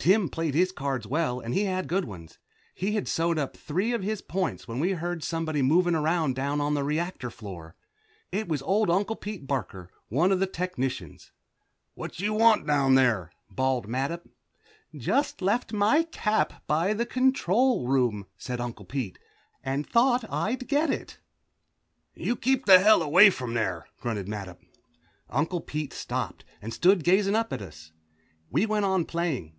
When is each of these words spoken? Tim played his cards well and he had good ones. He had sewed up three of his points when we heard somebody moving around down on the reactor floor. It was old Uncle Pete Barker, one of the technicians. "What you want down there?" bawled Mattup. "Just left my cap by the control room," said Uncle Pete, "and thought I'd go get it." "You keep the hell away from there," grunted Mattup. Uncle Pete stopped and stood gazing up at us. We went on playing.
Tim 0.00 0.30
played 0.30 0.54
his 0.54 0.72
cards 0.72 1.06
well 1.06 1.38
and 1.38 1.52
he 1.52 1.64
had 1.64 1.86
good 1.86 2.06
ones. 2.06 2.38
He 2.74 2.92
had 2.92 3.06
sewed 3.06 3.38
up 3.38 3.54
three 3.54 3.92
of 3.92 4.02
his 4.02 4.22
points 4.22 4.66
when 4.66 4.80
we 4.80 4.92
heard 4.92 5.22
somebody 5.22 5.60
moving 5.60 5.94
around 5.94 6.34
down 6.34 6.62
on 6.62 6.72
the 6.72 6.82
reactor 6.84 7.28
floor. 7.28 7.74
It 8.32 8.48
was 8.48 8.62
old 8.62 8.88
Uncle 8.88 9.16
Pete 9.16 9.46
Barker, 9.46 9.90
one 10.08 10.32
of 10.32 10.40
the 10.40 10.46
technicians. 10.46 11.30
"What 11.92 12.20
you 12.20 12.32
want 12.32 12.66
down 12.66 12.94
there?" 12.94 13.32
bawled 13.50 13.86
Mattup. 13.86 14.26
"Just 14.96 15.42
left 15.42 15.74
my 15.74 16.04
cap 16.04 16.64
by 16.66 16.94
the 16.94 17.04
control 17.04 17.86
room," 17.86 18.24
said 18.38 18.62
Uncle 18.62 18.86
Pete, 18.86 19.18
"and 19.62 19.86
thought 19.86 20.24
I'd 20.32 20.60
go 20.68 20.78
get 20.78 20.90
it." 20.90 21.18
"You 22.14 22.34
keep 22.34 22.64
the 22.64 22.78
hell 22.78 23.02
away 23.02 23.28
from 23.28 23.52
there," 23.52 23.86
grunted 24.00 24.26
Mattup. 24.26 24.60
Uncle 25.28 25.60
Pete 25.60 25.92
stopped 25.92 26.46
and 26.62 26.72
stood 26.72 27.04
gazing 27.04 27.34
up 27.34 27.52
at 27.52 27.60
us. 27.60 27.92
We 28.50 28.64
went 28.64 28.86
on 28.86 29.04
playing. 29.04 29.52